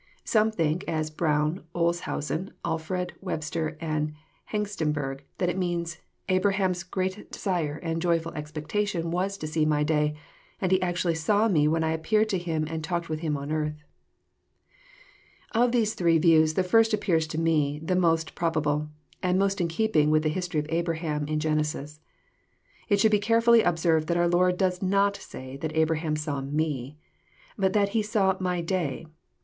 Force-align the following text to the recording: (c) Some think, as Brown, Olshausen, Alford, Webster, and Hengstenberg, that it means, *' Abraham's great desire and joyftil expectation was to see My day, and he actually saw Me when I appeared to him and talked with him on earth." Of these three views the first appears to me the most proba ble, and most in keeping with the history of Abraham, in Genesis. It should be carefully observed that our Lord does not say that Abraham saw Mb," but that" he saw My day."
(c) 0.01 0.05
Some 0.31 0.49
think, 0.49 0.83
as 0.87 1.11
Brown, 1.11 1.63
Olshausen, 1.75 2.53
Alford, 2.65 3.13
Webster, 3.21 3.77
and 3.79 4.13
Hengstenberg, 4.51 5.19
that 5.37 5.47
it 5.47 5.59
means, 5.59 5.99
*' 6.13 6.27
Abraham's 6.37 6.81
great 6.81 7.31
desire 7.31 7.75
and 7.83 8.01
joyftil 8.01 8.33
expectation 8.35 9.11
was 9.11 9.37
to 9.37 9.45
see 9.45 9.63
My 9.63 9.83
day, 9.83 10.15
and 10.59 10.71
he 10.71 10.81
actually 10.81 11.13
saw 11.13 11.47
Me 11.47 11.67
when 11.67 11.83
I 11.83 11.91
appeared 11.91 12.29
to 12.29 12.39
him 12.39 12.65
and 12.67 12.83
talked 12.83 13.09
with 13.09 13.19
him 13.19 13.37
on 13.37 13.51
earth." 13.51 13.83
Of 15.51 15.71
these 15.71 15.93
three 15.93 16.17
views 16.17 16.55
the 16.55 16.63
first 16.63 16.95
appears 16.95 17.27
to 17.27 17.39
me 17.39 17.77
the 17.83 17.95
most 17.95 18.33
proba 18.33 18.63
ble, 18.63 18.89
and 19.21 19.37
most 19.37 19.61
in 19.61 19.67
keeping 19.67 20.09
with 20.09 20.23
the 20.23 20.29
history 20.29 20.59
of 20.61 20.65
Abraham, 20.69 21.27
in 21.27 21.39
Genesis. 21.39 21.99
It 22.89 22.99
should 22.99 23.11
be 23.11 23.19
carefully 23.19 23.61
observed 23.61 24.07
that 24.07 24.17
our 24.17 24.27
Lord 24.27 24.57
does 24.57 24.81
not 24.81 25.15
say 25.15 25.57
that 25.57 25.75
Abraham 25.75 26.15
saw 26.15 26.41
Mb," 26.41 26.95
but 27.55 27.73
that" 27.73 27.89
he 27.89 28.01
saw 28.01 28.35
My 28.39 28.61
day." 28.61 29.05